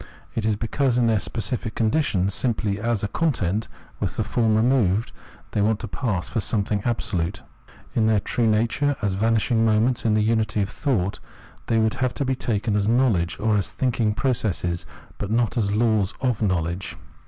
It 0.33 0.47
is 0.47 0.55
because 0.55 0.97
in 0.97 1.05
their 1.05 1.19
specific 1.19 1.75
condition, 1.75 2.27
simply 2.31 2.79
as 2.79 3.03
a 3.03 3.07
content 3.07 3.67
with 3.99 4.17
the 4.17 4.23
form 4.23 4.55
removed, 4.55 5.11
they 5.51 5.61
want 5.61 5.79
to 5.81 5.87
pass 5.87 6.27
for 6.27 6.41
something 6.41 6.81
absolute. 6.83 7.43
In 7.93 8.07
their 8.07 8.19
true 8.19 8.47
nature, 8.47 8.95
as 9.03 9.13
vanishing 9.13 9.63
moments 9.63 10.03
in 10.03 10.15
the 10.15 10.23
unity 10.23 10.63
of 10.63 10.69
thought, 10.69 11.19
they 11.67 11.77
would 11.77 11.93
have 11.93 12.15
to 12.15 12.25
be 12.25 12.33
taken 12.33 12.75
as 12.75 12.87
knowledge 12.87 13.39
or 13.39 13.57
as 13.57 13.69
thinking 13.69 14.15
process, 14.15 14.87
but 15.19 15.29
not 15.29 15.55
as 15.55 15.71
laws 15.71 16.15
of 16.19 16.41
knowledge. 16.41 16.95